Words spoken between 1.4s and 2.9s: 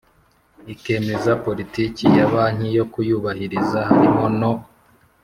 politiki ya banki yo